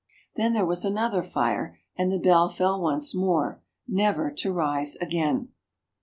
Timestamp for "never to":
3.87-4.51